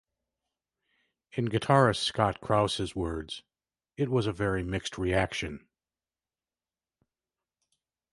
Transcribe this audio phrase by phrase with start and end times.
[1.33, 3.43] In guitarist Scott Crouse's words:
[3.97, 5.67] It was a very mixed reaction.